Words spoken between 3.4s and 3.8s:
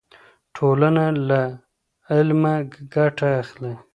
اخلي.